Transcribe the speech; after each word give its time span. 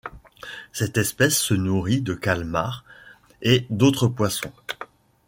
Cette 0.71 0.97
espèce 0.97 1.37
se 1.37 1.53
nourrit 1.53 2.01
de 2.01 2.15
calmars 2.15 2.83
et 3.43 3.67
d'autres 3.69 4.07
poissons. 4.07 4.51